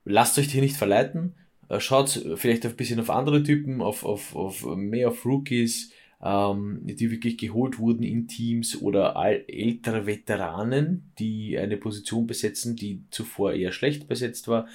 [0.05, 1.35] lasst euch hier nicht verleiten.
[1.68, 6.81] Äh, schaut vielleicht ein bisschen auf andere Typen, auf, auf, auf mehr auf Rookies, ähm,
[6.83, 9.14] die wirklich geholt wurden in Teams oder
[9.46, 14.66] ältere Veteranen, die eine Position besetzen, die zuvor eher schlecht besetzt war.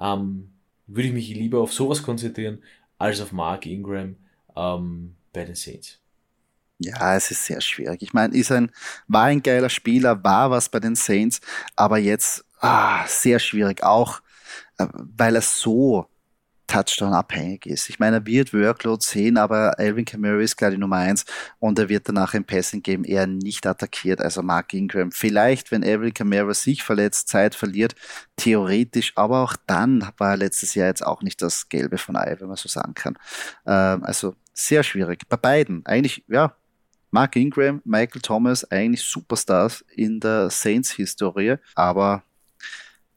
[0.00, 0.50] Ähm,
[0.86, 2.62] würde ich mich lieber auf sowas konzentrieren,
[2.96, 4.16] als auf Mark Ingram
[4.56, 6.00] ähm, bei den Saints.
[6.78, 8.02] Ja, es ist sehr schwierig.
[8.02, 8.70] Ich meine, ist ein,
[9.08, 11.40] war ein geiler Spieler, war was bei den Saints,
[11.74, 14.20] aber jetzt ah, sehr schwierig, auch
[14.78, 16.08] äh, weil er so
[16.68, 17.88] Touchdown abhängig ist.
[17.88, 21.24] Ich meine, er wird Workload sehen, aber Alvin Kamara ist klar die Nummer eins
[21.58, 24.20] und er wird danach im Passing Game eher nicht attackiert.
[24.20, 25.10] Also Mark Ingram.
[25.10, 27.94] Vielleicht, wenn Alvin Kamara sich verletzt, Zeit verliert,
[28.36, 32.36] theoretisch, aber auch dann war er letztes Jahr jetzt auch nicht das Gelbe von Ei,
[32.38, 33.18] wenn man so sagen kann.
[33.66, 35.22] Ähm, also sehr schwierig.
[35.28, 35.86] Bei beiden.
[35.86, 36.54] Eigentlich, ja,
[37.10, 42.22] Mark Ingram, Michael Thomas, eigentlich Superstars in der Saints-Historie, aber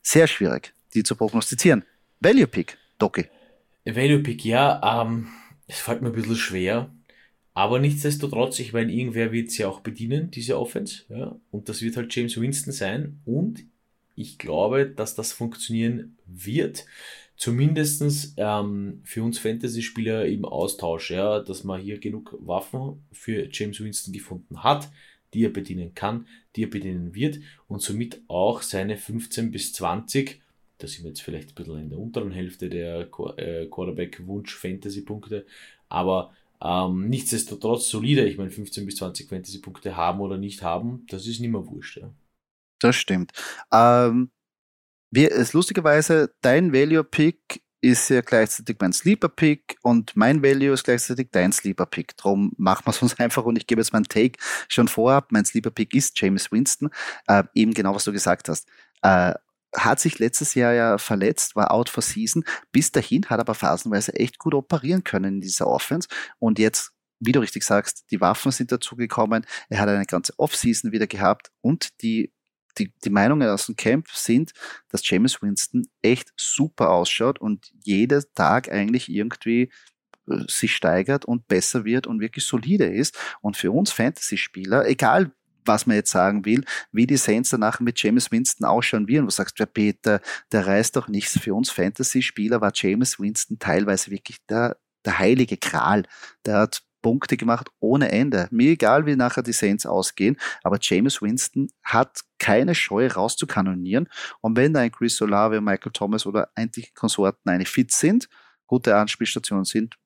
[0.02, 1.84] sehr schwierig, die zu prognostizieren.
[2.20, 3.26] Value Pick, Doki.
[3.86, 5.28] Value Pick, ja, ähm,
[5.68, 6.90] es fällt mir ein bisschen schwer.
[7.54, 11.04] Aber nichtsdestotrotz, ich meine, irgendwer wird sie auch bedienen, diese Offense.
[11.10, 11.36] Ja?
[11.52, 13.20] Und das wird halt James Winston sein.
[13.26, 13.66] Und
[14.16, 16.86] ich glaube, dass das funktionieren wird.
[17.42, 23.80] Zumindestens ähm, für uns Fantasy-Spieler im Austausch, ja, dass man hier genug Waffen für James
[23.80, 24.92] Winston gefunden hat,
[25.34, 30.40] die er bedienen kann, die er bedienen wird und somit auch seine 15 bis 20
[30.78, 35.46] da sind wir jetzt vielleicht ein bisschen in der unteren Hälfte der äh, Quarterback-Wunsch-Fantasy-Punkte,
[35.90, 38.28] aber ähm, nichtsdestotrotz solide.
[38.28, 41.98] Ich meine, 15 bis 20 Fantasy-Punkte haben oder nicht haben, das ist nicht mehr wurscht.
[41.98, 42.12] Ja.
[42.80, 43.32] Das stimmt.
[43.72, 44.32] Ähm,
[45.12, 51.30] wir, ist lustigerweise, dein Value-Pick ist ja gleichzeitig mein Sleeper-Pick und mein Value ist gleichzeitig
[51.32, 52.16] dein Sleeper-Pick.
[52.16, 55.32] Darum machen wir es uns einfach und ich gebe jetzt meinen Take schon vorab.
[55.32, 56.90] Mein Sleeper-Pick ist James Winston.
[57.28, 58.68] Äh, eben genau, was du gesagt hast.
[59.02, 59.34] Äh,
[59.76, 62.44] hat sich letztes Jahr ja verletzt, war out for season.
[62.72, 66.08] Bis dahin hat aber phasenweise echt gut operieren können in dieser Offense.
[66.40, 69.46] Und jetzt, wie du richtig sagst, die Waffen sind dazugekommen.
[69.70, 72.34] Er hat eine ganze Offseason wieder gehabt und die
[72.78, 74.52] die, die Meinungen aus dem Camp sind,
[74.90, 79.72] dass James Winston echt super ausschaut und jeden Tag eigentlich irgendwie
[80.28, 83.18] äh, sich steigert und besser wird und wirklich solide ist.
[83.42, 85.32] Und für uns Fantasy-Spieler, egal
[85.66, 89.26] was man jetzt sagen will, wie die Saints danach mit James Winston ausschauen werden.
[89.26, 91.40] Du sagst, wer Peter, der reißt doch nichts.
[91.40, 96.04] Für uns Fantasy-Spieler war James Winston teilweise wirklich der, der heilige Kral.
[96.46, 98.48] Der hat Punkte gemacht ohne Ende.
[98.52, 104.08] Mir egal, wie nachher die Saints ausgehen, aber James Winston hat keine Scheu rauszukanonieren.
[104.42, 108.30] Und wenn da ein Chris Olave, Michael Thomas oder eigentlich Konsorten eine fit sind,
[108.68, 109.98] gute Anspielstationen sind,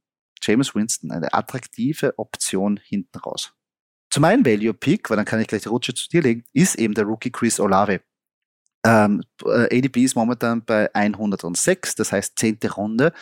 [0.42, 3.54] James Winston eine attraktive Option hinten raus.
[4.10, 6.76] Zu meinem Value Pick, weil dann kann ich gleich die Rutsche zu dir legen, ist
[6.76, 8.02] eben der Rookie Chris Olave.
[8.86, 13.14] Ähm, äh, ADP ist momentan bei 106, das heißt zehnte Runde.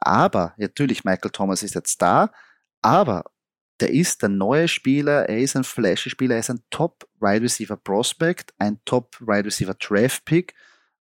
[0.00, 2.30] Aber natürlich, Michael Thomas ist jetzt da,
[2.84, 3.24] aber
[3.80, 8.52] der ist der neue Spieler, er ist ein Flashy-Spieler, er ist ein Top-Wide Receiver Prospect,
[8.58, 10.54] ein Top-Wide Receiver Draft Pick,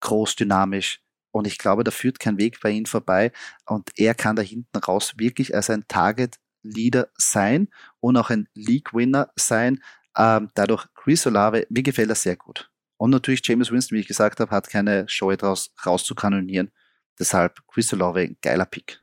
[0.00, 1.00] groß dynamisch.
[1.32, 3.32] Und ich glaube, da führt kein Weg bei ihm vorbei.
[3.64, 7.68] Und er kann da hinten raus wirklich als ein Target Leader sein
[8.00, 9.82] und auch ein League-Winner sein.
[10.16, 12.70] Ähm, dadurch Chris Olave, mir gefällt er sehr gut.
[12.98, 16.70] Und natürlich James Winston, wie ich gesagt habe, hat keine Show draus rauszukanonieren.
[17.18, 19.01] Deshalb Chris Olave, ein geiler Pick.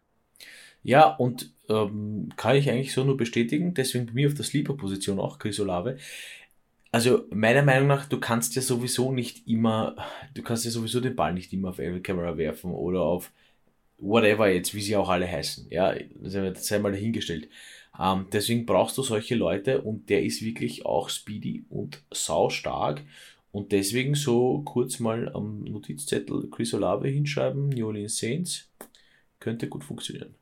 [0.84, 3.74] Ja, und ähm, kann ich eigentlich so nur bestätigen.
[3.74, 5.98] Deswegen bei mir auf der Sleeper-Position auch Chris Olave.
[6.92, 9.96] Also meiner Meinung nach, du kannst ja sowieso nicht immer,
[10.34, 13.32] du kannst ja sowieso den Ball nicht immer auf Every Camera werfen oder auf
[14.00, 15.68] whatever jetzt, wie sie auch alle heißen.
[15.72, 17.50] Ja, das sei mal dahingestellt.
[18.00, 23.02] Ähm, deswegen brauchst du solche Leute und der ist wirklich auch speedy und sau stark.
[23.52, 28.70] Und deswegen so kurz mal am Notizzettel Chris Olave hinschreiben, New Orleans Saints,
[29.40, 30.36] könnte gut funktionieren.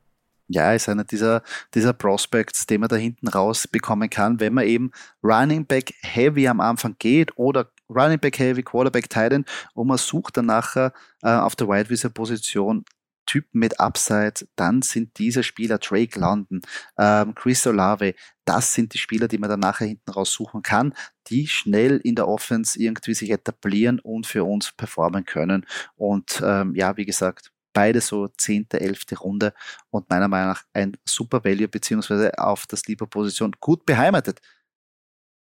[0.50, 4.92] Ja, ist einer dieser, dieser Prospects, den man da hinten rausbekommen kann, wenn man eben
[5.22, 10.38] Running Back Heavy am Anfang geht oder Running Back Heavy, Quarterback Titan und man sucht
[10.38, 12.86] dann nachher äh, auf der Wide Receiver Position
[13.28, 16.62] Typen mit Upside, dann sind diese Spieler Drake London,
[16.98, 20.94] ähm, Chris Olave, das sind die Spieler, die man dann nachher hinten raussuchen kann,
[21.28, 25.66] die schnell in der Offense irgendwie sich etablieren und für uns performen können.
[25.98, 29.54] Und ähm, ja, wie gesagt, beide so zehnte, elfte Runde
[29.92, 34.40] und meiner Meinung nach ein super Value beziehungsweise auf der Sleeper-Position gut beheimatet.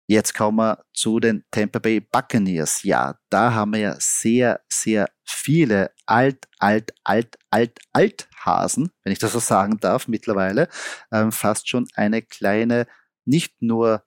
[0.09, 2.83] Jetzt kommen wir zu den Tampa Bay Buccaneers.
[2.83, 9.13] Ja, da haben wir ja sehr, sehr viele alt, alt, alt, alt, alt Hasen, wenn
[9.13, 10.67] ich das so sagen darf, mittlerweile.
[11.13, 12.85] Ähm, fast schon eine kleine,
[13.23, 14.03] nicht nur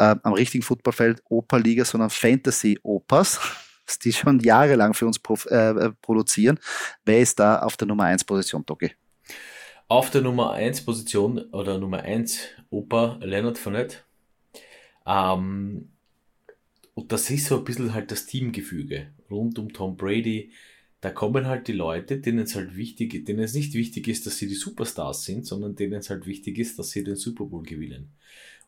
[0.00, 3.38] ähm, am richtigen Footballfeld Operliga, sondern Fantasy-Opas.
[3.98, 6.58] Die schon jahrelang für uns äh, produzieren.
[7.04, 8.92] Wer ist da auf der Nummer 1 Position, Doki?
[9.88, 12.38] Auf der Nummer 1 Position oder Nummer 1
[12.70, 13.98] Opa Leonard Fournette.
[15.06, 15.90] Ähm,
[16.94, 20.52] und das ist so ein bisschen halt das Teamgefüge rund um Tom Brady.
[21.00, 24.36] Da kommen halt die Leute, denen es halt wichtig, denen es nicht wichtig ist, dass
[24.38, 27.62] sie die Superstars sind, sondern denen es halt wichtig ist, dass sie den Super Bowl
[27.62, 28.12] gewinnen.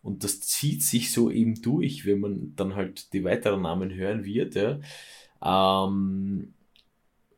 [0.05, 4.25] Und das zieht sich so eben durch, wenn man dann halt die weiteren Namen hören
[4.25, 4.55] wird.
[4.55, 4.79] Ja.
[5.43, 6.53] Ähm,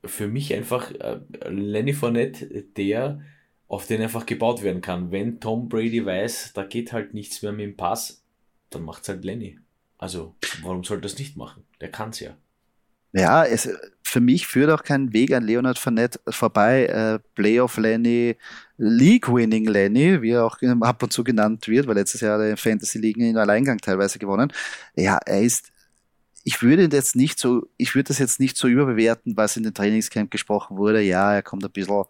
[0.05, 3.23] für mich einfach äh, Lenny Fournette, der
[3.69, 5.13] auf den einfach gebaut werden kann.
[5.13, 8.25] Wenn Tom Brady weiß, da geht halt nichts mehr mit dem Pass,
[8.71, 9.61] dann macht's halt Lenny.
[9.97, 11.65] Also, warum soll das nicht machen?
[11.81, 12.37] Der kann's ja.
[13.17, 13.67] Ja, es,
[14.03, 16.85] für mich führt auch kein Weg an Leonard Fournette vorbei.
[16.85, 18.37] Äh, Playoff Lenny,
[18.77, 22.99] League-Winning Lenny, wie er auch ab und zu genannt wird, weil letztes Jahr der Fantasy
[22.99, 24.53] League in Alleingang teilweise gewonnen.
[24.97, 25.73] Ja, er ist,
[26.45, 29.73] ich würde jetzt nicht so, ich würde das jetzt nicht so überbewerten, was in den
[29.75, 31.01] Trainingscamp gesprochen wurde.
[31.01, 32.05] Ja, er kommt ein bisschen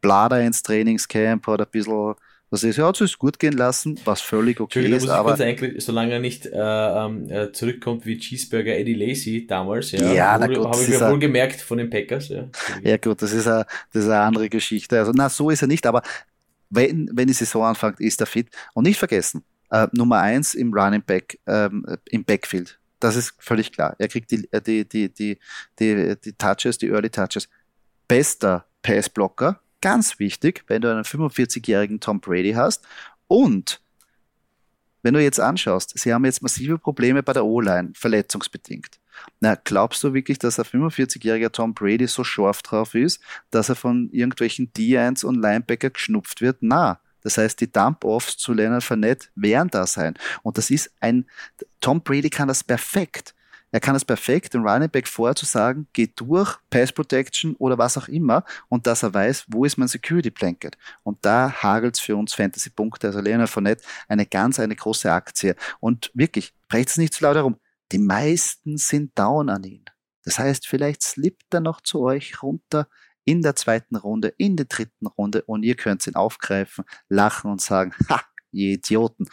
[0.00, 2.14] Blader ins Trainingscamp, hat ein bisschen
[2.52, 5.08] was ist, er hat es gut gehen lassen, was völlig okay ist.
[5.08, 5.38] Aber
[5.78, 10.52] solange er nicht äh, ähm, äh, zurückkommt wie Cheeseburger Eddie Lacey damals, ja, ja habe
[10.52, 12.28] ich mir wohl gemerkt von den Packers.
[12.28, 12.44] Ja,
[12.82, 14.98] ja gut, das ist, eine, das ist eine andere Geschichte.
[14.98, 16.02] Also na, so ist er nicht, aber
[16.68, 18.48] wenn, wenn die Saison anfängt, ist er fit.
[18.74, 22.78] Und nicht vergessen, äh, Nummer eins im Running Back, ähm, im Backfield.
[23.00, 23.96] Das ist völlig klar.
[23.98, 25.38] Er kriegt die, die, die, die,
[25.78, 27.48] die, die Touches, die Early Touches.
[28.06, 32.82] Bester Passblocker, Ganz wichtig, wenn du einen 45-jährigen Tom Brady hast
[33.28, 33.82] und
[35.02, 39.00] wenn du jetzt anschaust, sie haben jetzt massive Probleme bei der O-Line, verletzungsbedingt.
[39.40, 43.74] Na, glaubst du wirklich, dass ein 45-jähriger Tom Brady so scharf drauf ist, dass er
[43.74, 46.58] von irgendwelchen D1 und Linebacker geschnupft wird?
[46.60, 50.14] Na, das heißt, die Dump-Offs zu Leonard Fournette werden da sein.
[50.42, 51.26] Und das ist ein,
[51.80, 53.34] Tom Brady kann das perfekt.
[53.72, 57.78] Er kann es perfekt, den Running Back vorher zu sagen, geht durch, Pass Protection oder
[57.78, 60.76] was auch immer und dass er weiß, wo ist mein Security Blanket.
[61.02, 63.08] Und da hagelt es für uns Fantasy-Punkte.
[63.08, 65.56] Also Leonard Fournette, eine ganz, eine große Aktie.
[65.80, 67.56] Und wirklich, brecht es nicht zu laut herum.
[67.92, 69.84] Die meisten sind down an ihn.
[70.24, 72.88] Das heißt, vielleicht slippt er noch zu euch runter
[73.24, 77.60] in der zweiten Runde, in der dritten Runde und ihr könnt ihn aufgreifen, lachen und
[77.60, 79.28] sagen, ha, ihr Idioten.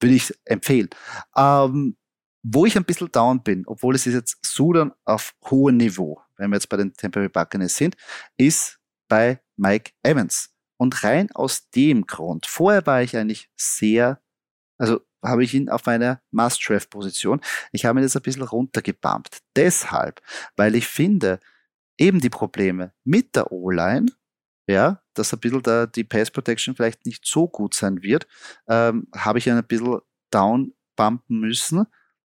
[0.00, 0.90] Würde ich empfehlen.
[1.36, 1.96] Ähm,
[2.44, 6.50] wo ich ein bisschen down bin, obwohl es ist jetzt Sudan auf hohem Niveau, wenn
[6.50, 7.96] wir jetzt bei den Tampa Bay Buccaneers sind,
[8.36, 8.78] ist
[9.08, 10.50] bei Mike Evans.
[10.76, 14.20] Und rein aus dem Grund, vorher war ich eigentlich sehr,
[14.78, 17.40] also habe ich ihn auf meiner Must-Draft-Position.
[17.72, 19.38] Ich habe ihn jetzt ein bisschen runtergebumpt.
[19.56, 20.20] Deshalb,
[20.56, 21.40] weil ich finde,
[21.96, 24.06] eben die Probleme mit der O-Line,
[24.68, 28.26] ja, dass ein bisschen da die Pass Protection vielleicht nicht so gut sein wird,
[28.68, 31.86] ähm, habe ich ihn ein bisschen down bumpen müssen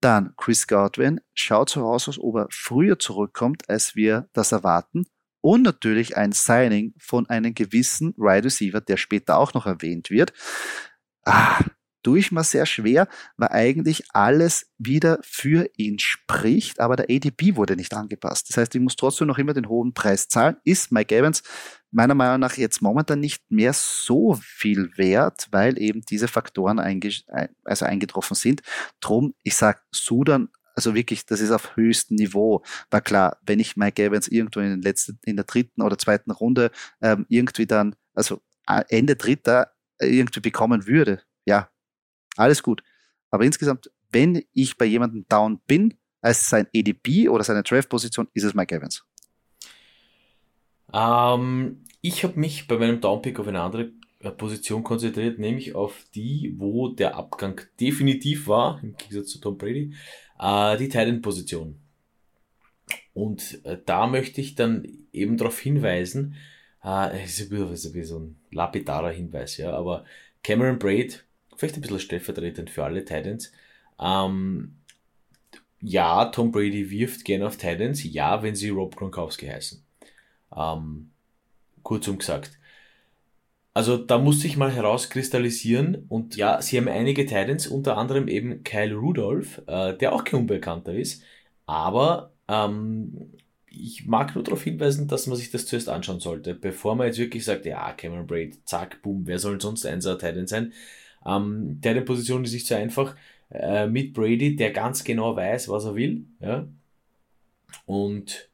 [0.04, 5.04] dann Chris Godwin schaut so aus, als ob er früher zurückkommt, als wir das erwarten.
[5.40, 10.32] Und natürlich ein Signing von einem gewissen Wide Receiver, der später auch noch erwähnt wird.
[11.24, 11.60] Ah,
[12.02, 17.56] tue ich mir sehr schwer, weil eigentlich alles wieder für ihn spricht, aber der ADP
[17.56, 18.50] wurde nicht angepasst.
[18.50, 20.56] Das heißt, ich muss trotzdem noch immer den hohen Preis zahlen.
[20.64, 21.42] Ist Mike Evans
[21.92, 27.12] meiner Meinung nach jetzt momentan nicht mehr so viel wert, weil eben diese Faktoren einge
[27.64, 28.62] also eingetroffen sind.
[29.00, 32.62] Drum, ich sag Sudan also wirklich, das ist auf höchstem Niveau.
[32.90, 36.30] War klar, wenn ich Mike Evans irgendwo in, den letzten, in der dritten oder zweiten
[36.30, 38.40] Runde ähm, irgendwie dann, also
[38.88, 41.70] Ende dritter irgendwie bekommen würde, ja,
[42.36, 42.82] alles gut.
[43.30, 48.44] Aber insgesamt, wenn ich bei jemandem down bin, als sein EDP oder seine Draft-Position, ist
[48.44, 49.04] es Mike Evans.
[50.92, 56.04] Ähm, ich habe mich bei meinem Downpick auf eine andere äh, Position konzentriert, nämlich auf
[56.14, 59.94] die, wo der Abgang definitiv war, im Gegensatz zu Tom Brady,
[60.38, 61.78] äh, die Titan-Position.
[63.14, 66.34] Und äh, da möchte ich dann eben darauf hinweisen,
[66.84, 70.04] äh, ist ein bisschen so ein lapidarer Hinweis, ja, aber
[70.42, 71.24] Cameron Braid
[71.56, 73.52] vielleicht ein bisschen stellvertretend für alle Titans.
[74.00, 74.76] Ähm,
[75.80, 79.84] ja, Tom Brady wirft gerne auf Titans, ja, wenn sie Rob Gronkowski heißen.
[80.56, 81.10] Ähm,
[81.82, 82.58] kurzum gesagt.
[83.74, 88.64] Also da muss sich mal herauskristallisieren und ja, sie haben einige Titans, unter anderem eben
[88.64, 91.22] Kyle Rudolph, äh, der auch kein Unbekannter ist,
[91.64, 93.32] aber ähm,
[93.70, 97.18] ich mag nur darauf hinweisen, dass man sich das zuerst anschauen sollte, bevor man jetzt
[97.18, 100.72] wirklich sagt, ja, Cameron Braid, zack, boom, wer soll sonst ein Titan sein?
[101.26, 103.16] Ähm, der Position ist nicht so einfach.
[103.50, 106.24] Äh, mit Brady, der ganz genau weiß, was er will.
[106.40, 106.66] Ja?
[107.86, 108.50] Und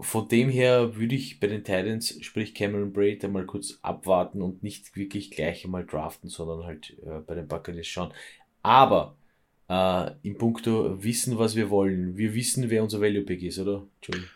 [0.00, 4.62] von dem her würde ich bei den Titans, sprich Cameron Braid, einmal kurz abwarten und
[4.62, 8.12] nicht wirklich gleich einmal draften, sondern halt äh, bei den Buccaneers schauen.
[8.62, 9.16] Aber
[9.68, 12.16] äh, in puncto wissen, was wir wollen.
[12.16, 13.86] Wir wissen, wer unser Value Pick ist, oder?
[13.96, 14.35] Entschuldigung.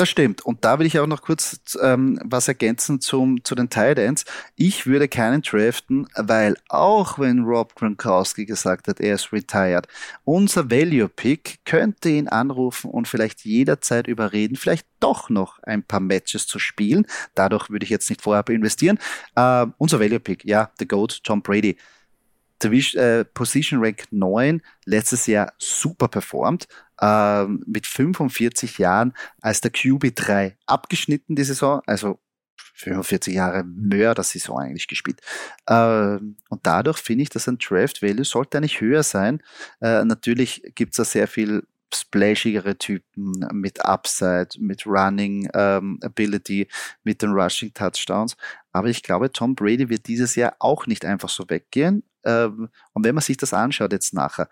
[0.00, 0.40] Das stimmt.
[0.46, 4.24] Und da will ich auch noch kurz ähm, was ergänzen zum, zu den Titans.
[4.56, 9.88] Ich würde keinen draften, weil auch wenn Rob Gronkowski gesagt hat, er ist retired,
[10.24, 16.00] unser Value Pick könnte ihn anrufen und vielleicht jederzeit überreden, vielleicht doch noch ein paar
[16.00, 17.04] Matches zu spielen.
[17.34, 18.98] Dadurch würde ich jetzt nicht vorab investieren.
[19.36, 21.76] Äh, unser Value Pick, ja, The GOAT, Tom Brady.
[22.64, 26.68] Äh, Position Rank 9, letztes Jahr super performt,
[27.00, 32.18] äh, mit 45 Jahren als der QB3 abgeschnitten die Saison, also
[32.74, 35.20] 45 Jahre Mörder-Saison eigentlich gespielt.
[35.66, 36.18] Äh,
[36.48, 39.42] und dadurch finde ich, dass ein Draft-Value sollte eigentlich höher sein.
[39.80, 46.68] Äh, natürlich gibt es da sehr viel splashigere Typen mit Upside, mit Running ähm, Ability,
[47.02, 48.36] mit den Rushing Touchdowns.
[48.72, 52.04] Aber ich glaube, Tom Brady wird dieses Jahr auch nicht einfach so weggehen.
[52.24, 54.48] Ähm, und wenn man sich das anschaut jetzt nachher,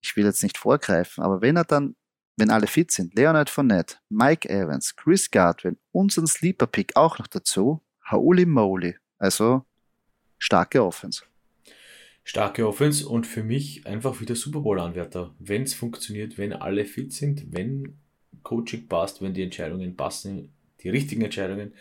[0.00, 1.96] ich will jetzt nicht vorgreifen, aber wenn er dann,
[2.36, 7.26] wenn alle fit sind, Leonard Fournette, Mike Evans, Chris Godwin, unseren Sleeper Pick auch noch
[7.26, 8.96] dazu, holy moly.
[9.18, 9.64] Also
[10.38, 11.22] starke Offense.
[12.24, 15.34] Starke Offense und für mich einfach wieder Super Bowl-Anwärter.
[15.38, 17.98] Wenn es funktioniert, wenn alle fit sind, wenn
[18.42, 20.52] Coaching passt, wenn die Entscheidungen passen,
[20.82, 21.72] die richtigen Entscheidungen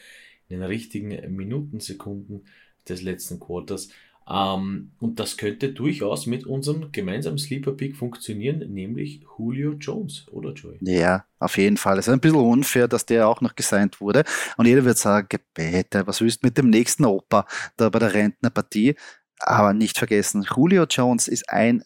[0.47, 2.45] in den richtigen Minuten, Sekunden
[2.87, 3.89] des letzten Quarters.
[4.27, 10.53] Ähm, und das könnte durchaus mit unserem gemeinsamen Sleeper Pick funktionieren, nämlich Julio Jones, oder
[10.53, 10.77] Joey?
[10.81, 11.99] Ja, auf jeden Fall.
[11.99, 14.23] Es ist ein bisschen unfair, dass der auch noch gesigned wurde.
[14.57, 17.45] Und jeder wird sagen, Gebete, was willst du mit dem nächsten Opa
[17.77, 18.95] da bei der Rentnerpartie?
[19.39, 21.83] Aber nicht vergessen, Julio Jones ist ein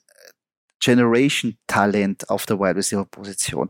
[0.82, 3.70] Generation-Talent auf der Wide Receiver-Position.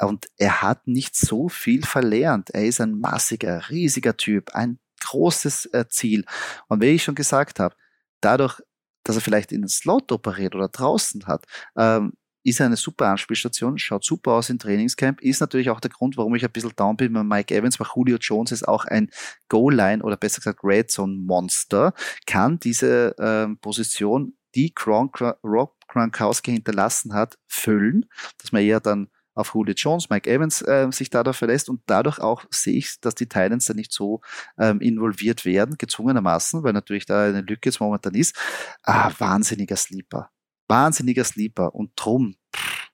[0.00, 2.50] Und er hat nicht so viel verlernt.
[2.50, 6.24] Er ist ein massiger, riesiger Typ, ein großes äh, Ziel.
[6.66, 7.76] Und wie ich schon gesagt habe,
[8.20, 8.60] dadurch,
[9.04, 11.44] dass er vielleicht in den Slot operiert oder draußen hat,
[11.76, 12.12] ähm,
[12.44, 16.16] ist er eine super Anspielstation, schaut super aus im Trainingscamp, ist natürlich auch der Grund,
[16.16, 19.10] warum ich ein bisschen down bin bei Mike Evans, weil Julio Jones ist auch ein
[19.48, 21.92] Goal-Line oder besser gesagt Red Zone Monster,
[22.26, 28.06] kann diese ähm, Position, die Gronk, Rob Gronkowski hinterlassen hat, füllen,
[28.38, 32.18] dass man eher dann auf Julio Jones, Mike Evans äh, sich dadurch verlässt und dadurch
[32.18, 34.20] auch sehe ich, dass die Titans da nicht so
[34.58, 38.36] ähm, involviert werden, gezwungenermaßen, weil natürlich da eine Lücke jetzt momentan ist.
[38.82, 40.30] Ah, wahnsinniger Sleeper.
[40.66, 42.88] Wahnsinniger Sleeper und drum, pff,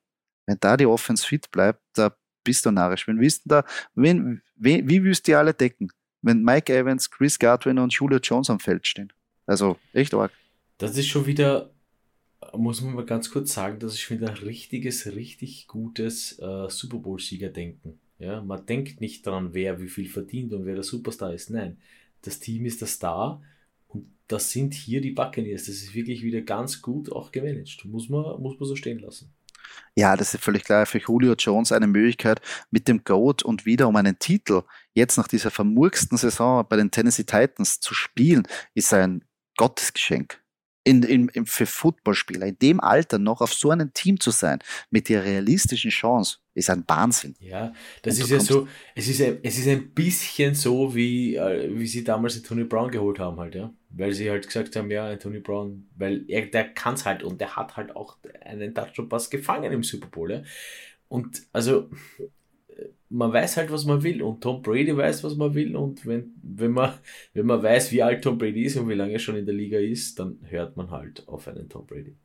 [0.46, 3.08] wenn da die Offense fit bleibt, da bist du narrisch.
[3.08, 5.90] Wenn wissen da, wen, wie, wie du die alle decken?
[6.20, 9.12] Wenn Mike Evans, Chris Godwin und Julio Jones am Feld stehen.
[9.46, 10.32] Also echt arg.
[10.78, 11.73] Das ist schon wieder
[12.56, 16.98] muss man mal ganz kurz sagen, dass ich finde ein richtiges, richtig gutes äh, Super
[16.98, 17.98] Bowl-Sieger denken.
[18.18, 21.50] Ja, man denkt nicht daran, wer wie viel verdient und wer der Superstar ist.
[21.50, 21.78] Nein,
[22.22, 23.42] das Team ist der Star
[23.88, 25.66] und das sind hier die Buccaneers.
[25.66, 27.84] Das ist wirklich wieder ganz gut auch gemanagt.
[27.84, 29.32] Muss man, muss man so stehen lassen.
[29.96, 30.86] Ja, das ist völlig klar.
[30.86, 32.40] Für Julio Jones eine Möglichkeit
[32.70, 34.62] mit dem Goat und wieder um einen Titel
[34.92, 39.24] jetzt nach dieser vermurksten Saison bei den Tennessee Titans zu spielen, ist ein
[39.56, 40.43] Gottesgeschenk
[40.84, 44.58] in, in, in, für Footballspieler in dem Alter noch auf so einem Team zu sein,
[44.90, 47.34] mit der realistischen Chance, ist ein Wahnsinn.
[47.40, 51.70] Ja, das ist ja so, es ist, ein, es ist ein bisschen so, wie, äh,
[51.74, 53.72] wie sie damals Tony Brown geholt haben, halt, ja.
[53.96, 57.40] Weil sie halt gesagt haben, ja, Tony Brown, weil er, der kann es halt und
[57.40, 60.42] der hat halt auch einen Touchdown-Pass gefangen im Super Bowl, ja.
[61.08, 61.90] Und also,
[63.14, 66.34] man weiß halt, was man will und Tom Brady weiß, was man will und wenn,
[66.42, 66.94] wenn, man,
[67.32, 69.54] wenn man weiß, wie alt Tom Brady ist und wie lange er schon in der
[69.54, 72.16] Liga ist, dann hört man halt auf einen Tom Brady.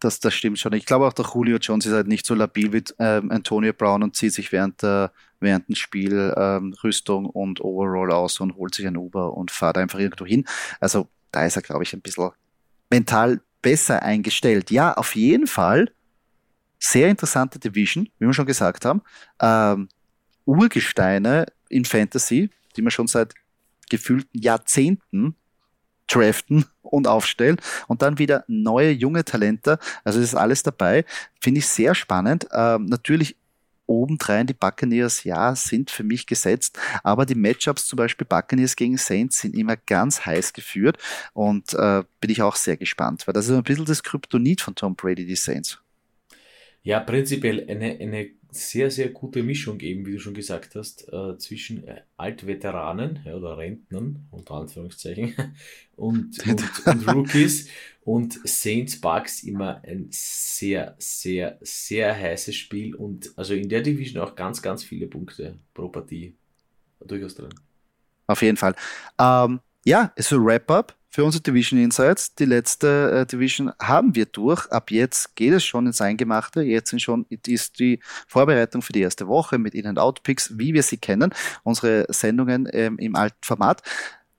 [0.00, 0.74] Das, das stimmt schon.
[0.74, 4.02] Ich glaube auch, der Julio Jones ist halt nicht so labil wie ähm, Antonio Brown
[4.02, 8.74] und zieht sich während, der, während dem Spiel ähm, Rüstung und Overall aus und holt
[8.74, 10.44] sich ein Uber und fährt einfach irgendwo hin.
[10.78, 12.30] Also da ist er, glaube ich, ein bisschen
[12.90, 14.70] mental besser eingestellt.
[14.70, 15.90] Ja, auf jeden Fall
[16.78, 19.02] sehr interessante Division, wie wir schon gesagt haben.
[19.40, 19.88] Ähm,
[20.48, 23.34] Urgesteine in Fantasy, die wir schon seit
[23.90, 25.36] gefühlten Jahrzehnten
[26.06, 29.78] draften und aufstellen und dann wieder neue junge Talente.
[30.04, 31.04] Also das ist alles dabei.
[31.38, 32.48] Finde ich sehr spannend.
[32.50, 33.36] Ähm, natürlich
[33.86, 38.98] obendrein die Buccaneers, ja, sind für mich gesetzt, aber die Matchups zum Beispiel Buccaneers gegen
[38.98, 40.98] Saints sind immer ganz heiß geführt
[41.32, 44.74] und äh, bin ich auch sehr gespannt, weil das ist ein bisschen das Kryptonit von
[44.74, 45.78] Tom Brady, die Saints.
[46.82, 51.36] Ja, prinzipiell eine, eine sehr, sehr gute Mischung eben, wie du schon gesagt hast, äh,
[51.38, 55.34] zwischen äh, Altveteranen ja, oder Rentnern, unter Anführungszeichen,
[55.96, 57.68] und, und, und Rookies
[58.04, 64.22] und Saints Bucks immer ein sehr, sehr, sehr heißes Spiel und also in der Division
[64.22, 66.34] auch ganz, ganz viele Punkte pro Partie
[67.00, 67.54] durchaus drin.
[68.26, 68.74] Auf jeden Fall.
[69.18, 72.34] Ähm, ja, es ist ein Wrap-up für unsere Division Insights.
[72.34, 74.70] Die letzte äh, Division haben wir durch.
[74.70, 76.62] Ab jetzt geht es schon ins Eingemachte.
[76.62, 80.98] Jetzt sind schon, ist die Vorbereitung für die erste Woche mit In-and-Out-Picks, wie wir sie
[80.98, 81.34] kennen.
[81.62, 83.82] Unsere Sendungen ähm, im alten Format.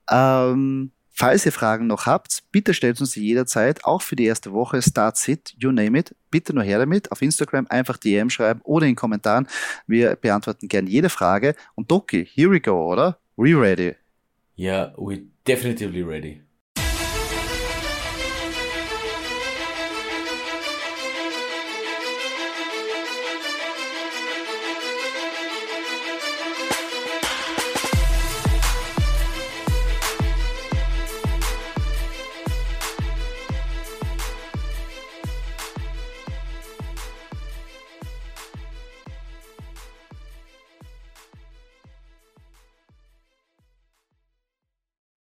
[0.09, 4.53] Ähm, Falls ihr Fragen noch habt, bitte stellt uns die jederzeit, auch für die erste
[4.53, 6.15] Woche, Start Sit, you name it.
[6.31, 7.11] Bitte nur her damit.
[7.11, 9.45] Auf Instagram einfach DM schreiben oder in Kommentaren.
[9.85, 11.55] Wir beantworten gern jede Frage.
[11.75, 13.19] Und Doki, here we go, oder?
[13.35, 13.95] We ready?
[14.57, 16.41] Yeah, we definitely ready.